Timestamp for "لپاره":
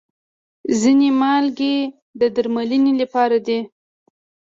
3.01-3.37